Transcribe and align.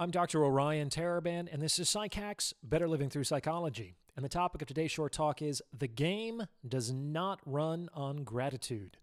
I'm 0.00 0.10
Dr. 0.10 0.42
Orion 0.42 0.88
Taraban, 0.88 1.46
and 1.52 1.60
this 1.60 1.78
is 1.78 1.86
PsycHacks 1.90 2.54
Better 2.62 2.88
Living 2.88 3.10
Through 3.10 3.24
Psychology. 3.24 3.96
And 4.16 4.24
the 4.24 4.30
topic 4.30 4.62
of 4.62 4.68
today's 4.68 4.90
short 4.90 5.12
talk 5.12 5.42
is 5.42 5.62
The 5.78 5.88
game 5.88 6.44
does 6.66 6.90
not 6.90 7.40
run 7.44 7.90
on 7.92 8.24
gratitude. 8.24 8.96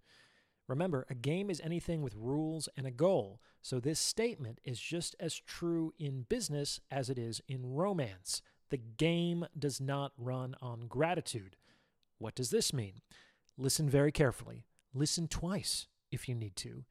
Remember, 0.67 1.05
a 1.07 1.13
game 1.13 1.51
is 1.51 1.61
anything 1.63 2.01
with 2.01 2.15
rules 2.15 2.67
and 2.75 2.87
a 2.87 2.91
goal, 2.91 3.39
so 3.61 3.79
this 3.79 3.99
statement 3.99 4.59
is 4.63 4.79
just 4.79 5.15
as 5.19 5.39
true 5.39 5.93
in 5.99 6.25
business 6.29 6.79
as 6.89 7.11
it 7.11 7.19
is 7.19 7.43
in 7.47 7.75
romance. 7.75 8.41
The 8.71 8.77
game 8.77 9.45
does 9.55 9.79
not 9.79 10.13
run 10.17 10.55
on 10.63 10.87
gratitude. 10.87 11.57
What 12.17 12.33
does 12.33 12.49
this 12.49 12.73
mean? 12.73 13.01
Listen 13.55 13.87
very 13.87 14.11
carefully. 14.11 14.65
Listen 14.95 15.27
twice 15.27 15.85
if 16.11 16.27
you 16.27 16.33
need 16.33 16.55
to. 16.55 16.85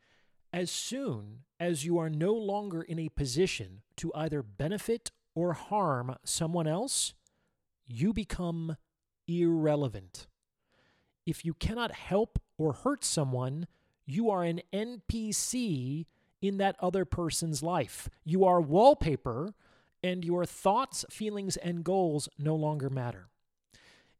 As 0.57 0.71
soon 0.71 1.41
as 1.61 1.85
you 1.85 1.99
are 1.99 2.09
no 2.09 2.33
longer 2.33 2.81
in 2.81 2.99
a 2.99 3.11
position 3.11 3.83
to 3.99 4.11
either 4.15 4.43
benefit 4.43 5.11
or 5.35 5.53
harm 5.53 6.17
someone 6.25 6.67
else, 6.67 7.13
you 7.87 8.15
become 8.15 8.79
irrelevant. 9.29 10.29
If 11.27 11.45
you 11.45 11.53
cannot 11.53 11.93
help 11.93 12.39
or 12.57 12.73
hurt 12.73 13.05
someone, 13.05 13.67
you 14.07 14.31
are 14.31 14.45
an 14.45 14.63
NPC 14.73 16.07
in 16.41 16.57
that 16.57 16.77
other 16.81 17.05
person's 17.05 17.63
life. 17.63 18.09
You 18.25 18.47
are 18.47 18.63
wallpaper, 18.63 19.53
and 20.03 20.25
your 20.25 20.47
thoughts, 20.47 21.05
feelings, 21.11 21.59
and 21.59 21.85
goals 21.85 22.31
no 22.39 22.55
longer 22.55 22.89
matter. 22.89 23.29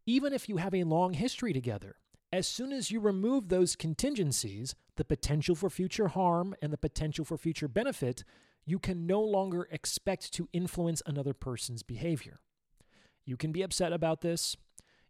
Even 0.05 0.35
if 0.35 0.51
you 0.51 0.59
have 0.59 0.75
a 0.75 0.85
long 0.85 1.15
history 1.15 1.55
together, 1.55 1.97
as 2.31 2.47
soon 2.47 2.75
as 2.75 2.91
you 2.91 3.01
remove 3.01 3.49
those 3.49 3.75
contingencies, 3.75 4.75
the 4.97 5.05
potential 5.05 5.55
for 5.55 5.71
future 5.71 6.09
harm 6.09 6.55
and 6.61 6.73
the 6.73 6.79
potential 6.79 7.25
for 7.25 7.37
future 7.37 7.69
benefit, 7.69 8.25
you 8.65 8.79
can 8.79 9.07
no 9.07 9.21
longer 9.21 9.69
expect 9.71 10.33
to 10.35 10.49
influence 10.53 11.03
another 11.07 11.33
person's 11.33 11.83
behavior. 11.83 12.41
You 13.25 13.37
can 13.37 13.53
be 13.53 13.63
upset 13.63 13.93
about 13.93 14.21
this. 14.21 14.57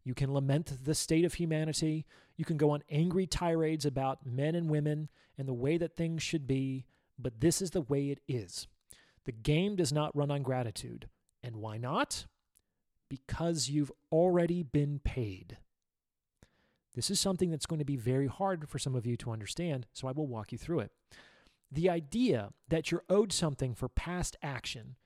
You 0.04 0.14
can 0.14 0.32
lament 0.32 0.84
the 0.84 0.94
state 0.94 1.24
of 1.24 1.34
humanity. 1.34 2.06
You 2.36 2.44
can 2.44 2.56
go 2.56 2.70
on 2.70 2.82
angry 2.90 3.26
tirades 3.26 3.84
about 3.84 4.26
men 4.26 4.54
and 4.54 4.70
women 4.70 5.08
and 5.38 5.48
the 5.48 5.54
way 5.54 5.78
that 5.78 5.96
things 5.96 6.22
should 6.22 6.46
be, 6.46 6.86
but 7.18 7.40
this 7.40 7.60
is 7.60 7.70
the 7.70 7.80
way 7.80 8.10
it 8.10 8.20
is. 8.28 8.68
The 9.24 9.32
game 9.32 9.74
does 9.74 9.92
not 9.92 10.16
run 10.16 10.30
on 10.30 10.42
gratitude. 10.42 11.08
And 11.42 11.56
why 11.56 11.76
not? 11.76 12.26
Because 13.08 13.68
you've 13.68 13.92
already 14.10 14.62
been 14.62 15.00
paid. 15.04 15.58
This 16.96 17.10
is 17.10 17.20
something 17.20 17.50
that's 17.50 17.66
going 17.66 17.78
to 17.78 17.84
be 17.84 17.96
very 17.96 18.26
hard 18.26 18.68
for 18.68 18.78
some 18.78 18.94
of 18.94 19.04
you 19.06 19.16
to 19.18 19.30
understand, 19.30 19.86
so 19.92 20.08
I 20.08 20.12
will 20.12 20.26
walk 20.26 20.50
you 20.50 20.58
through 20.58 20.80
it. 20.80 20.92
The 21.70 21.90
idea 21.90 22.50
that 22.68 22.90
you're 22.90 23.04
owed 23.10 23.32
something 23.32 23.74
for 23.74 23.88
past 23.88 24.34
action, 24.42 24.96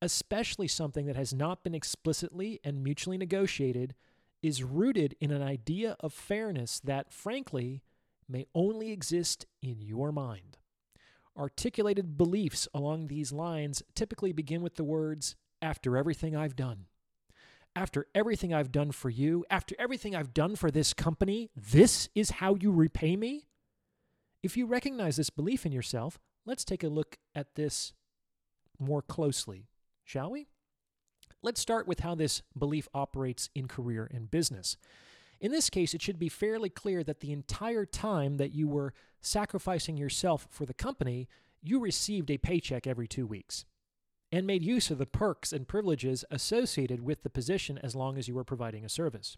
especially 0.00 0.68
something 0.68 1.06
that 1.06 1.16
has 1.16 1.34
not 1.34 1.64
been 1.64 1.74
explicitly 1.74 2.60
and 2.62 2.84
mutually 2.84 3.18
negotiated, 3.18 3.96
is 4.42 4.62
rooted 4.62 5.16
in 5.20 5.32
an 5.32 5.42
idea 5.42 5.96
of 5.98 6.12
fairness 6.12 6.80
that, 6.84 7.12
frankly, 7.12 7.82
may 8.28 8.46
only 8.54 8.92
exist 8.92 9.44
in 9.60 9.82
your 9.82 10.12
mind. 10.12 10.58
Articulated 11.36 12.16
beliefs 12.16 12.68
along 12.72 13.08
these 13.08 13.32
lines 13.32 13.82
typically 13.94 14.32
begin 14.32 14.62
with 14.62 14.76
the 14.76 14.84
words, 14.84 15.34
after 15.62 15.96
everything 15.96 16.34
I've 16.34 16.56
done 16.56 16.86
after 17.80 18.06
everything 18.14 18.52
I've 18.52 18.70
done 18.70 18.92
for 18.92 19.08
you, 19.08 19.46
after 19.48 19.74
everything 19.78 20.14
I've 20.14 20.34
done 20.34 20.54
for 20.54 20.70
this 20.70 20.92
company, 20.92 21.48
this 21.56 22.10
is 22.14 22.32
how 22.32 22.54
you 22.54 22.70
repay 22.70 23.16
me? 23.16 23.46
If 24.42 24.54
you 24.54 24.66
recognize 24.66 25.16
this 25.16 25.30
belief 25.30 25.64
in 25.64 25.72
yourself, 25.72 26.18
let's 26.44 26.62
take 26.62 26.84
a 26.84 26.88
look 26.88 27.16
at 27.34 27.54
this 27.54 27.94
more 28.78 29.00
closely, 29.00 29.70
shall 30.04 30.30
we? 30.30 30.48
Let's 31.40 31.58
start 31.58 31.88
with 31.88 32.00
how 32.00 32.14
this 32.14 32.42
belief 32.56 32.86
operates 32.92 33.48
in 33.54 33.66
career 33.66 34.10
and 34.12 34.30
business. 34.30 34.76
In 35.40 35.50
this 35.50 35.70
case, 35.70 35.94
it 35.94 36.02
should 36.02 36.18
be 36.18 36.28
fairly 36.28 36.68
clear 36.68 37.02
that 37.04 37.20
the 37.20 37.32
entire 37.32 37.86
time 37.86 38.36
that 38.36 38.52
you 38.52 38.68
were 38.68 38.92
sacrificing 39.22 39.96
yourself 39.96 40.46
for 40.50 40.66
the 40.66 40.74
company, 40.74 41.28
you 41.62 41.80
received 41.80 42.30
a 42.30 42.36
paycheck 42.36 42.86
every 42.86 43.08
two 43.08 43.26
weeks 43.26 43.64
and 44.32 44.46
made 44.46 44.62
use 44.62 44.90
of 44.90 44.98
the 44.98 45.06
perks 45.06 45.52
and 45.52 45.66
privileges 45.66 46.24
associated 46.30 47.02
with 47.02 47.22
the 47.22 47.30
position 47.30 47.78
as 47.78 47.96
long 47.96 48.16
as 48.16 48.28
you 48.28 48.34
were 48.34 48.44
providing 48.44 48.84
a 48.84 48.88
service. 48.88 49.36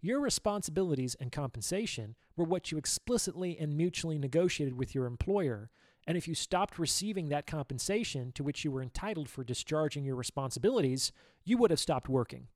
Your 0.00 0.20
responsibilities 0.20 1.16
and 1.18 1.32
compensation 1.32 2.14
were 2.36 2.44
what 2.44 2.70
you 2.70 2.78
explicitly 2.78 3.58
and 3.58 3.76
mutually 3.76 4.18
negotiated 4.18 4.78
with 4.78 4.94
your 4.94 5.06
employer, 5.06 5.70
and 6.06 6.16
if 6.16 6.28
you 6.28 6.34
stopped 6.34 6.78
receiving 6.78 7.28
that 7.28 7.46
compensation 7.46 8.32
to 8.32 8.44
which 8.44 8.64
you 8.64 8.70
were 8.70 8.82
entitled 8.82 9.28
for 9.28 9.44
discharging 9.44 10.04
your 10.04 10.16
responsibilities, 10.16 11.12
you 11.44 11.58
would 11.58 11.70
have 11.70 11.80
stopped 11.80 12.08
working. 12.08 12.46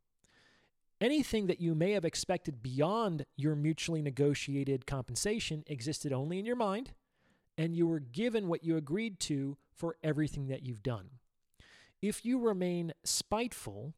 Anything 1.01 1.49
that 1.49 1.61
you 1.61 1.75
may 1.75 1.93
have 1.93 2.05
expected 2.05 2.63
beyond 2.63 3.27
your 3.37 3.57
mutually 3.57 4.03
negotiated 4.03 4.87
compensation 4.87 5.65
existed 5.67 6.13
only 6.13 6.39
in 6.39 6.47
your 6.47 6.55
mind, 6.55 6.93
and 7.59 7.77
you 7.77 7.89
were 7.89 7.99
given 7.99 8.47
what 8.47 8.63
you 8.63 8.77
agreed 8.77 9.19
to 9.21 9.59
for 9.75 9.97
everything 10.05 10.47
that 10.47 10.65
you've 10.65 10.83
done. 10.83 11.11
If 12.03 12.25
you 12.25 12.41
remain 12.41 12.93
spiteful, 13.05 13.95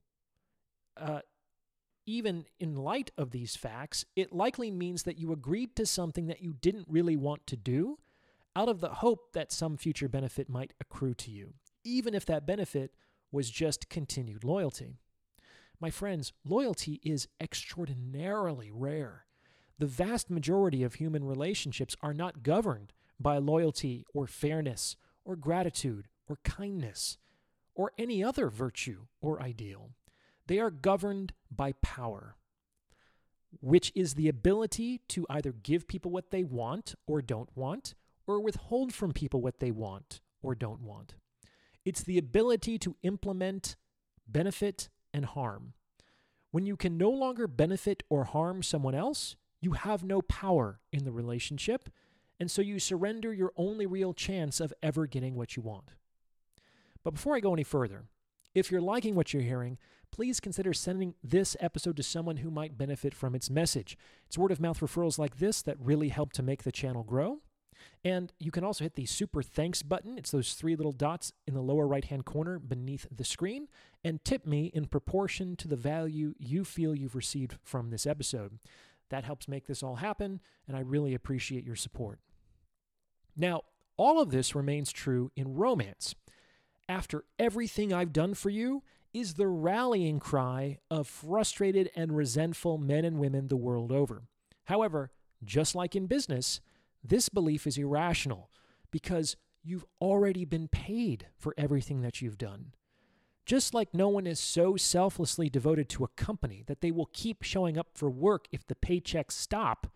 uh, 0.95 1.21
even 2.07 2.45
in 2.61 2.77
light 2.77 3.11
of 3.17 3.31
these 3.31 3.57
facts, 3.57 4.05
it 4.15 4.31
likely 4.31 4.71
means 4.71 5.05
that 5.05 5.19
you 5.19 5.33
agreed 5.33 5.75
to 5.77 5.87
something 5.87 6.27
that 6.27 6.43
you 6.43 6.53
didn't 6.53 6.87
really 6.87 7.17
want 7.17 7.47
to 7.47 7.57
do 7.57 7.99
out 8.55 8.69
of 8.69 8.81
the 8.81 8.91
hope 8.91 9.33
that 9.33 9.51
some 9.51 9.79
future 9.79 10.09
benefit 10.09 10.51
might 10.51 10.75
accrue 10.81 11.15
to 11.15 11.31
you, 11.31 11.55
even 11.83 12.15
if 12.15 12.27
that 12.27 12.47
benefit 12.47 12.93
was 13.33 13.51
just 13.51 13.89
continued 13.89 14.45
loyalty. 14.45 14.99
My 15.81 15.91
friends, 15.91 16.33
loyalty 16.45 17.01
is 17.03 17.27
extraordinarily 17.41 18.71
rare. 18.71 19.25
The 19.79 19.87
vast 19.87 20.31
majority 20.31 20.83
of 20.83 20.95
human 20.95 21.25
relationships 21.25 21.97
are 22.01 22.15
not 22.15 22.43
governed 22.43 22.93
by 23.19 23.39
loyalty 23.39 24.05
or 24.15 24.27
fairness 24.27 24.97
or 25.25 25.37
gratitude 25.37 26.07
or 26.29 26.39
kindness 26.45 27.19
or 27.75 27.93
any 27.99 28.23
other 28.23 28.49
virtue 28.49 29.07
or 29.21 29.43
ideal. 29.43 29.91
They 30.47 30.59
are 30.59 30.71
governed 30.71 31.33
by 31.51 31.73
power, 31.83 32.37
which 33.61 33.93
is 33.95 34.15
the 34.15 34.29
ability 34.29 35.01
to 35.09 35.27
either 35.31 35.53
give 35.53 35.89
people 35.89 36.11
what 36.11 36.31
they 36.31 36.45
want 36.45 36.95
or 37.07 37.23
don't 37.23 37.51
want, 37.55 37.95
or 38.27 38.41
withhold 38.41 38.93
from 38.93 39.13
people 39.13 39.41
what 39.41 39.61
they 39.61 39.71
want 39.71 40.21
or 40.43 40.55
don't 40.55 40.81
want. 40.81 41.15
It's 41.85 42.03
the 42.03 42.19
ability 42.19 42.79
to 42.79 42.97
implement 43.03 43.77
benefit 44.27 44.89
and 45.13 45.25
harm. 45.25 45.75
When 46.51 46.67
you 46.67 46.77
can 46.77 46.97
no 46.97 47.11
longer 47.11 47.47
benefit 47.47 48.03
or 48.09 48.25
harm 48.25 48.63
someone 48.63 48.95
else, 48.95 49.37
you 49.61 49.73
have 49.73 50.05
no 50.05 50.23
power 50.23 50.81
in 50.93 51.05
the 51.05 51.13
relationship, 51.13 51.89
and 52.39 52.51
so 52.51 52.63
you 52.63 52.79
surrender 52.79 53.33
your 53.33 53.53
only 53.57 53.87
real 53.87 54.13
chance 54.13 54.61
of 54.61 54.73
ever 54.83 55.07
getting 55.07 55.35
what 55.35 55.57
you 55.57 55.63
want. 55.63 55.91
But 57.05 57.15
before 57.15 57.37
I 57.37 57.41
go 57.41 57.53
any 57.53 57.63
further, 57.63 58.05
if 58.55 58.71
you're 58.71 58.81
liking 58.81 59.15
what 59.15 59.33
you're 59.33 59.43
hearing, 59.43 59.79
please 60.11 60.41
consider 60.41 60.73
sending 60.73 61.15
this 61.23 61.57
episode 61.61 61.97
to 61.97 62.03
someone 62.03 62.39
who 62.39 62.51
might 62.51 62.79
benefit 62.79 63.15
from 63.15 63.35
its 63.35 63.51
message. 63.51 63.99
It's 64.27 64.39
word 64.39 64.53
of 64.53 64.61
mouth 64.61 64.81
referrals 64.81 65.19
like 65.19 65.39
this 65.39 65.61
that 65.63 65.77
really 65.81 66.09
help 66.09 66.33
to 66.35 66.43
make 66.43 66.63
the 66.63 66.73
channel 66.73 67.03
grow. 67.03 67.41
And 68.05 68.33
you 68.39 68.51
can 68.51 68.65
also 68.65 68.85
hit 68.85 68.95
the 68.95 69.07
super 69.07 69.43
thanks 69.43 69.83
button. 69.83 70.17
It's 70.17 70.31
those 70.31 70.55
three 70.55 70.77
little 70.77 70.93
dots 70.93 71.33
in 71.47 71.55
the 71.55 71.61
lower 71.61 71.87
right 71.87 72.05
hand 72.05 72.25
corner 72.25 72.59
beneath 72.59 73.07
the 73.15 73.25
screen 73.25 73.69
and 74.05 74.25
tip 74.25 74.47
me 74.47 74.71
in 74.73 74.87
proportion 74.87 75.57
to 75.57 75.69
the 75.69 75.77
value 75.77 76.35
you 76.39 76.65
feel 76.65 76.95
you've 76.95 77.17
received 77.17 77.57
from 77.63 77.91
this 77.91 78.07
episode. 78.07 78.59
That 79.11 79.25
helps 79.25 79.49
make 79.49 79.67
this 79.67 79.83
all 79.83 79.97
happen, 79.97 80.41
and 80.67 80.77
I 80.77 80.81
really 80.81 81.15
appreciate 81.15 81.65
your 81.65 81.77
support. 81.77 82.21
Now, 83.37 83.63
all 83.97 84.21
of 84.21 84.31
this 84.31 84.55
remains 84.55 84.93
true 84.93 85.31
in 85.37 85.55
romance 85.55 86.15
after 86.89 87.25
everything 87.39 87.93
I've 87.93 88.13
done 88.13 88.35
for 88.35 88.51
you 88.51 88.83
is 89.13 89.35
the 89.35 89.47
rallying 89.47 90.19
cry 90.19 90.79
of 90.91 91.07
frustrated 91.07 91.91
and 91.95 92.17
resentful 92.17 92.79
men 92.79 93.05
and 93.05 93.19
women 93.19 93.49
the 93.49 93.57
world 93.57 93.93
over. 93.93 94.25
However, 94.65 95.13
just 95.45 95.75
like 95.75 95.95
in 95.95 96.07
business, 96.07 96.61
this 97.03 97.29
belief 97.29 97.67
is 97.67 97.79
irrational 97.79 98.51
because 98.91 99.37
you've 99.63 99.85
already 100.01 100.45
been 100.45 100.69
paid 100.69 101.27
for 101.39 101.55
everything 101.57 102.03
that 102.03 102.21
you've 102.21 102.39
done. 102.39 102.75
Just 103.47 103.75
like 103.75 103.93
no 103.93 104.09
one 104.09 104.27
is 104.27 104.41
so 104.41 104.77
selflessly 104.77 105.51
devoted 105.51 105.89
to 105.91 106.05
a 106.05 106.09
company 106.17 106.65
that 106.67 106.81
they 106.81 106.91
will 106.91 107.11
keep 107.13 107.43
showing 107.43 107.77
up 107.79 107.89
for 107.95 108.11
work 108.11 108.47
if 108.53 108.67
the 108.67 108.75
paychecks 108.75 109.33
stop, 109.33 109.87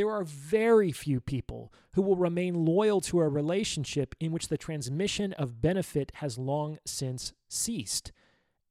there 0.00 0.10
are 0.10 0.24
very 0.24 0.90
few 0.92 1.20
people 1.20 1.70
who 1.92 2.00
will 2.00 2.16
remain 2.16 2.64
loyal 2.64 3.02
to 3.02 3.20
a 3.20 3.28
relationship 3.28 4.14
in 4.18 4.32
which 4.32 4.48
the 4.48 4.56
transmission 4.56 5.34
of 5.34 5.60
benefit 5.60 6.10
has 6.14 6.38
long 6.38 6.78
since 6.86 7.34
ceased, 7.50 8.10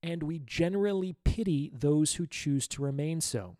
and 0.02 0.24
we 0.24 0.40
generally 0.40 1.16
pity 1.24 1.72
those 1.72 2.16
who 2.16 2.26
choose 2.26 2.68
to 2.68 2.82
remain 2.82 3.22
so. 3.22 3.58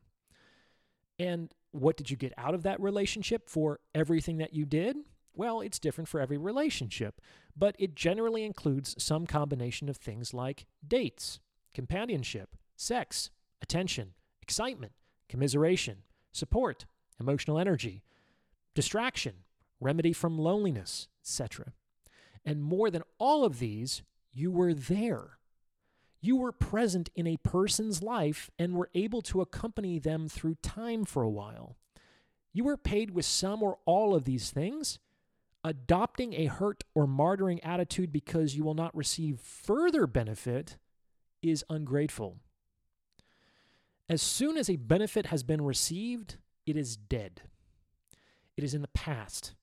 And 1.20 1.54
what 1.70 1.96
did 1.96 2.10
you 2.10 2.18
get 2.18 2.34
out 2.40 2.56
of 2.56 2.64
that 2.64 2.82
relationship 2.82 3.48
for 3.48 3.82
everything 3.94 4.38
that 4.38 4.56
you 4.56 4.66
did? 4.66 4.98
Well, 5.36 5.62
it's 5.62 5.78
different 5.78 6.08
for 6.08 6.20
every 6.20 6.40
relationship, 6.40 7.22
but 7.56 7.76
it 7.78 7.94
generally 7.94 8.46
includes 8.46 8.96
some 8.98 9.28
combination 9.28 9.90
of 9.90 9.98
things 9.98 10.34
like 10.34 10.66
dates, 10.88 11.40
companionship, 11.76 12.56
sex, 12.76 13.30
attention, 13.62 14.16
excitement, 14.42 14.94
commiseration, 15.28 15.98
support, 16.32 16.88
emotional 17.20 17.60
energy, 17.60 18.04
distraction, 18.74 19.34
remedy 19.80 20.14
from 20.14 20.38
loneliness, 20.38 21.08
etc. 21.24 21.74
And 22.46 22.62
more 22.62 22.90
than 22.90 23.04
all 23.18 23.44
of 23.44 23.60
these, 23.60 24.04
you 24.32 24.52
were 24.52 24.74
there. 24.74 25.38
You 26.22 26.36
were 26.36 26.52
present 26.52 27.10
in 27.16 27.28
a 27.28 27.38
person's 27.38 28.04
life 28.04 28.50
and 28.60 28.74
were 28.74 28.90
able 28.94 29.22
to 29.24 29.42
accompany 29.42 30.00
them 30.00 30.28
through 30.28 30.56
time 30.56 31.06
for 31.06 31.24
a 31.24 31.30
while. 31.30 31.78
You 32.52 32.64
were 32.66 32.78
paid 32.78 33.12
with 33.12 33.26
some 33.26 33.64
or 33.64 33.78
all 33.86 34.16
of 34.16 34.26
these 34.26 34.50
things. 34.50 35.00
Adopting 35.64 36.34
a 36.34 36.46
hurt 36.46 36.84
or 36.96 37.06
martyring 37.06 37.60
attitude 37.64 38.12
because 38.12 38.56
you 38.56 38.64
will 38.64 38.74
not 38.74 38.96
receive 38.96 39.40
further 39.40 40.08
benefit 40.08 40.78
is 41.42 41.64
ungrateful. 41.70 42.38
As 44.10 44.22
soon 44.22 44.58
as 44.58 44.70
a 44.70 44.78
benefit 44.78 45.28
has 45.28 45.44
been 45.44 45.62
received, 45.62 46.38
it 46.70 46.78
is 46.78 46.96
dead. 46.96 47.42
It 48.58 48.64
is 48.64 48.74
in 48.74 48.82
the 48.82 48.90
past, 48.90 49.54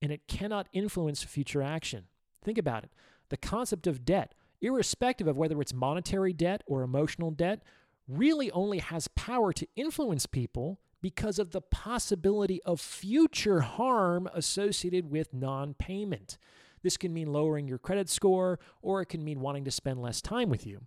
and 0.00 0.12
it 0.12 0.28
cannot 0.28 0.68
influence 0.72 1.22
future 1.22 1.62
action. 1.62 2.04
Think 2.44 2.58
about 2.58 2.84
it. 2.84 2.92
The 3.30 3.36
concept 3.36 3.86
of 3.86 4.04
debt, 4.04 4.34
irrespective 4.60 5.26
of 5.26 5.36
whether 5.36 5.60
it's 5.60 5.72
monetary 5.72 6.32
debt 6.32 6.62
or 6.66 6.82
emotional 6.82 7.30
debt, 7.30 7.62
really 8.08 8.50
only 8.50 8.78
has 8.78 9.08
power 9.08 9.52
to 9.52 9.66
influence 9.76 10.26
people 10.26 10.80
because 11.00 11.38
of 11.38 11.50
the 11.50 11.60
possibility 11.60 12.62
of 12.62 12.80
future 12.80 13.60
harm 13.60 14.28
associated 14.34 15.10
with 15.10 15.34
non 15.34 15.74
payment. 15.74 16.38
This 16.82 16.96
can 16.96 17.12
mean 17.12 17.32
lowering 17.32 17.68
your 17.68 17.78
credit 17.78 18.08
score, 18.08 18.58
or 18.82 19.02
it 19.02 19.06
can 19.06 19.24
mean 19.24 19.40
wanting 19.40 19.64
to 19.64 19.70
spend 19.70 20.02
less 20.02 20.20
time 20.20 20.48
with 20.48 20.66
you. 20.66 20.82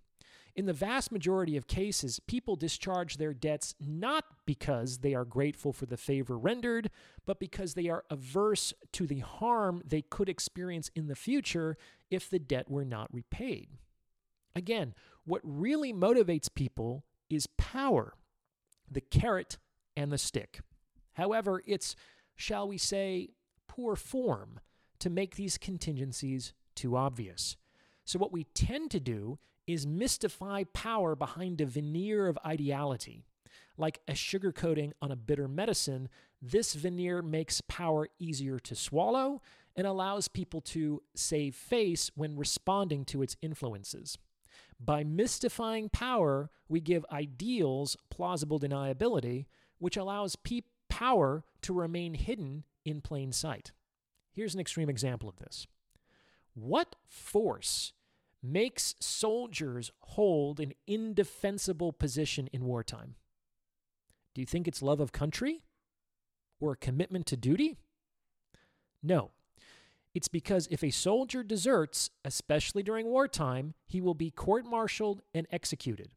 In 0.55 0.67
the 0.67 0.73
vast 0.73 1.11
majority 1.11 1.57
of 1.57 1.67
cases, 1.67 2.21
people 2.21 2.55
discharge 2.55 3.17
their 3.17 3.33
debts 3.33 3.75
not 3.79 4.23
because 4.45 4.99
they 4.99 5.13
are 5.13 5.25
grateful 5.25 5.73
for 5.73 5.85
the 5.85 5.97
favor 5.97 6.37
rendered, 6.37 6.89
but 7.25 7.41
because 7.41 7.73
they 7.73 7.89
are 7.89 8.05
averse 8.09 8.73
to 8.93 9.05
the 9.05 9.19
harm 9.19 9.81
they 9.85 10.01
could 10.01 10.29
experience 10.29 10.89
in 10.95 11.07
the 11.07 11.15
future 11.15 11.77
if 12.09 12.29
the 12.29 12.39
debt 12.39 12.71
were 12.71 12.85
not 12.85 13.13
repaid. 13.13 13.67
Again, 14.55 14.93
what 15.25 15.41
really 15.43 15.91
motivates 15.91 16.47
people 16.53 17.03
is 17.29 17.47
power, 17.57 18.13
the 18.89 19.01
carrot 19.01 19.57
and 19.97 20.09
the 20.09 20.17
stick. 20.17 20.61
However, 21.13 21.61
it's, 21.65 21.97
shall 22.35 22.67
we 22.67 22.77
say, 22.77 23.31
poor 23.67 23.97
form 23.97 24.61
to 24.99 25.09
make 25.09 25.35
these 25.35 25.57
contingencies 25.57 26.53
too 26.75 26.95
obvious. 26.95 27.57
So, 28.05 28.19
what 28.19 28.31
we 28.31 28.45
tend 28.45 28.91
to 28.91 28.99
do 28.99 29.39
is 29.67 29.87
mystify 29.87 30.63
power 30.73 31.15
behind 31.15 31.61
a 31.61 31.65
veneer 31.65 32.27
of 32.27 32.37
ideality. 32.45 33.23
Like 33.77 34.01
a 34.07 34.15
sugar 34.15 34.51
coating 34.51 34.93
on 35.01 35.11
a 35.11 35.15
bitter 35.15 35.47
medicine, 35.47 36.09
this 36.41 36.73
veneer 36.73 37.21
makes 37.21 37.61
power 37.61 38.07
easier 38.19 38.59
to 38.59 38.75
swallow 38.75 39.41
and 39.75 39.85
allows 39.85 40.27
people 40.27 40.61
to 40.61 41.01
save 41.15 41.55
face 41.55 42.09
when 42.15 42.37
responding 42.37 43.03
to 43.05 43.21
its 43.21 43.35
influences. 43.41 44.17
By 44.79 45.03
mystifying 45.03 45.89
power, 45.89 46.49
we 46.67 46.79
give 46.79 47.05
ideals 47.11 47.97
plausible 48.09 48.59
deniability, 48.59 49.45
which 49.79 49.97
allows 49.97 50.35
pe- 50.35 50.61
power 50.89 51.43
to 51.61 51.73
remain 51.73 52.13
hidden 52.13 52.63
in 52.85 53.01
plain 53.01 53.31
sight. 53.31 53.71
Here's 54.31 54.53
an 54.53 54.59
extreme 54.59 54.89
example 54.89 55.29
of 55.29 55.37
this. 55.37 55.67
What 56.53 56.95
force 57.07 57.93
makes 58.45 58.95
soldiers 58.99 59.91
hold 59.99 60.59
an 60.59 60.73
indefensible 60.87 61.91
position 61.91 62.47
in 62.53 62.65
wartime? 62.65 63.15
Do 64.33 64.41
you 64.41 64.45
think 64.45 64.67
it's 64.67 64.81
love 64.81 64.99
of 64.99 65.11
country 65.11 65.63
or 66.59 66.73
a 66.73 66.77
commitment 66.77 67.25
to 67.27 67.37
duty? 67.37 67.77
No. 69.01 69.31
It's 70.13 70.27
because 70.27 70.67
if 70.71 70.83
a 70.83 70.91
soldier 70.91 71.43
deserts, 71.43 72.09
especially 72.23 72.83
during 72.83 73.07
wartime, 73.07 73.73
he 73.85 73.99
will 73.99 74.13
be 74.13 74.31
court 74.31 74.65
martialed 74.65 75.21
and 75.33 75.45
executed. 75.51 76.11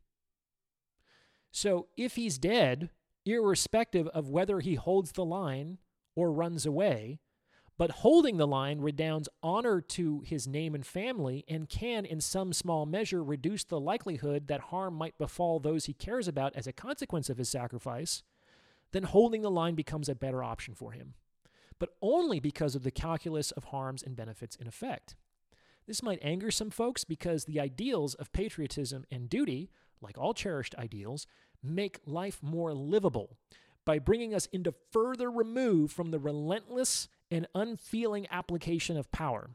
So 1.51 1.89
if 1.97 2.15
he's 2.15 2.39
dead, 2.39 2.91
irrespective 3.27 4.07
of 4.09 4.29
whether 4.29 4.61
he 4.61 4.77
holds 4.77 5.13
the 5.13 5.25
line 5.25 5.79
or 6.15 6.33
runs 6.33 6.65
away, 6.65 7.19
but 7.79 7.93
holding 7.93 8.37
the 8.37 8.47
line 8.47 8.81
redounds 8.81 9.29
honor 9.41 9.81
to 9.81 10.21
his 10.27 10.49
name 10.49 10.75
and 10.75 10.85
family 10.85 11.45
and 11.49 11.69
can, 11.69 12.05
in 12.05 12.21
some 12.21 12.53
small 12.53 12.85
measure, 12.85 13.23
reduce 13.23 13.63
the 13.63 13.79
likelihood 13.79 14.49
that 14.49 14.61
harm 14.61 14.95
might 14.95 15.17
befall 15.17 15.61
those 15.61 15.85
he 15.85 15.93
cares 15.93 16.27
about 16.27 16.55
as 16.57 16.67
a 16.67 16.73
consequence 16.73 17.31
of 17.31 17.39
his 17.39 17.49
sacrifice, 17.49 18.25
then 18.91 19.05
holding 19.05 19.43
the 19.43 19.51
line 19.51 19.77
becomes 19.77 20.09
a 20.09 20.15
better 20.17 20.43
option 20.43 20.75
for 20.75 20.91
him. 20.91 21.15
But 21.79 21.91
only 22.03 22.41
because 22.41 22.75
of 22.75 22.83
the 22.83 22.91
calculus 22.91 23.53
of 23.53 23.65
harms 23.65 24.03
and 24.03 24.17
benefits 24.17 24.57
in 24.57 24.67
effect. 24.67 25.15
This 25.87 26.03
might 26.03 26.19
anger 26.21 26.51
some 26.51 26.71
folks 26.71 27.05
because 27.05 27.45
the 27.45 27.61
ideals 27.61 28.15
of 28.15 28.33
patriotism 28.33 29.05
and 29.09 29.31
duty, 29.31 29.71
like 30.01 30.19
all 30.19 30.35
cherished 30.35 30.75
ideals, 30.75 31.29
make 31.63 32.01
life 32.05 32.41
more 32.43 32.75
livable 32.75 33.37
by 33.85 34.01
bringing 34.01 34.35
us 34.35 34.47
into 34.47 34.75
further 34.91 35.31
remove 35.31 35.93
from 35.93 36.11
the 36.11 36.19
relentless 36.19 37.09
and 37.31 37.47
unfeeling 37.55 38.27
application 38.31 38.97
of 38.97 39.11
power. 39.13 39.51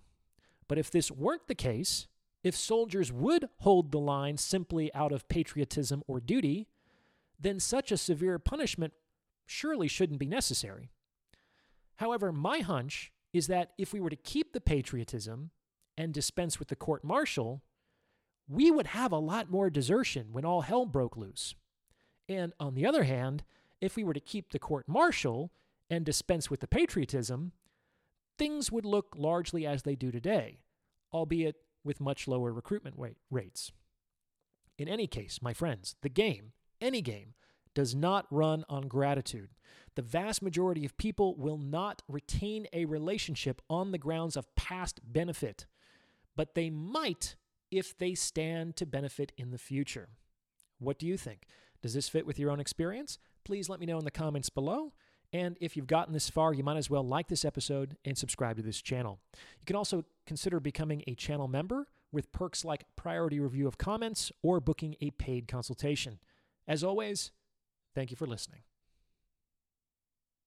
But 0.67 0.77
if 0.77 0.91
this 0.91 1.11
weren't 1.11 1.47
the 1.47 1.55
case, 1.55 2.07
if 2.43 2.55
soldiers 2.55 3.11
would 3.11 3.47
hold 3.59 3.91
the 3.91 3.99
line 3.99 4.37
simply 4.37 4.93
out 4.93 5.11
of 5.11 5.27
patriotism 5.29 6.03
or 6.07 6.19
duty, 6.19 6.67
then 7.39 7.59
such 7.59 7.91
a 7.91 7.97
severe 7.97 8.39
punishment 8.39 8.93
surely 9.45 9.87
shouldn't 9.87 10.19
be 10.19 10.25
necessary. 10.25 10.89
However, 11.97 12.31
my 12.31 12.59
hunch 12.59 13.11
is 13.33 13.47
that 13.47 13.71
if 13.77 13.93
we 13.93 13.99
were 13.99 14.09
to 14.09 14.15
keep 14.15 14.53
the 14.53 14.61
patriotism 14.61 15.51
and 15.97 16.13
dispense 16.13 16.59
with 16.59 16.67
the 16.67 16.75
court 16.75 17.03
martial, 17.03 17.61
we 18.47 18.71
would 18.71 18.87
have 18.87 19.11
a 19.11 19.17
lot 19.17 19.49
more 19.49 19.69
desertion 19.69 20.27
when 20.31 20.45
all 20.45 20.61
hell 20.61 20.85
broke 20.85 21.17
loose. 21.17 21.55
And 22.27 22.53
on 22.59 22.75
the 22.75 22.85
other 22.85 23.03
hand, 23.03 23.43
if 23.81 23.95
we 23.95 24.03
were 24.03 24.13
to 24.13 24.19
keep 24.19 24.51
the 24.51 24.59
court 24.59 24.87
martial 24.87 25.51
and 25.89 26.05
dispense 26.05 26.49
with 26.49 26.59
the 26.59 26.67
patriotism, 26.67 27.51
things 28.43 28.73
would 28.73 28.83
look 28.83 29.15
largely 29.17 29.65
as 29.65 29.83
they 29.83 29.95
do 29.95 30.11
today, 30.11 30.59
albeit 31.13 31.55
with 31.85 32.01
much 32.01 32.27
lower 32.27 32.51
recruitment 32.51 32.99
rates. 33.31 33.71
In 34.77 34.89
any 34.89 35.07
case, 35.07 35.39
my 35.41 35.53
friends, 35.53 35.95
the 36.01 36.09
game, 36.09 36.51
any 36.81 37.01
game, 37.01 37.35
does 37.73 37.95
not 37.95 38.25
run 38.29 38.65
on 38.67 38.89
gratitude. 38.89 39.51
The 39.95 40.01
vast 40.01 40.41
majority 40.41 40.83
of 40.83 40.97
people 40.97 41.37
will 41.37 41.57
not 41.57 42.01
retain 42.09 42.67
a 42.73 42.83
relationship 42.83 43.61
on 43.69 43.93
the 43.93 43.97
grounds 43.97 44.35
of 44.35 44.53
past 44.57 44.99
benefit, 45.05 45.65
but 46.35 46.53
they 46.53 46.69
might 46.69 47.37
if 47.71 47.97
they 47.97 48.13
stand 48.13 48.75
to 48.75 48.85
benefit 48.85 49.31
in 49.37 49.51
the 49.51 49.57
future. 49.57 50.09
What 50.79 50.99
do 50.99 51.07
you 51.07 51.15
think? 51.15 51.47
Does 51.81 51.93
this 51.93 52.09
fit 52.09 52.25
with 52.25 52.37
your 52.37 52.51
own 52.51 52.59
experience? 52.59 53.19
Please 53.45 53.69
let 53.69 53.79
me 53.79 53.85
know 53.85 53.99
in 53.99 54.05
the 54.05 54.11
comments 54.11 54.49
below. 54.49 54.91
And 55.33 55.57
if 55.59 55.75
you've 55.75 55.87
gotten 55.87 56.13
this 56.13 56.29
far, 56.29 56.53
you 56.53 56.63
might 56.63 56.77
as 56.77 56.89
well 56.89 57.05
like 57.05 57.27
this 57.27 57.43
episode 57.43 57.97
and 58.05 58.15
subscribe 58.15 58.55
to 58.57 58.61
this 58.63 58.81
channel. 58.81 59.19
You 59.59 59.65
can 59.65 59.75
also 59.75 60.05
consider 60.27 60.59
becoming 60.59 61.03
a 61.07 61.15
channel 61.15 61.47
member 61.47 61.87
with 62.11 62.31
perks 62.31 62.63
like 62.63 62.85
priority 62.95 63.39
review 63.39 63.67
of 63.67 63.79
comments 63.79 64.31
or 64.43 64.59
booking 64.59 64.95
a 65.01 65.09
paid 65.09 65.47
consultation. 65.47 66.19
As 66.67 66.83
always, 66.83 67.31
thank 67.95 68.11
you 68.11 68.15
for 68.15 68.27
listening. 68.27 68.61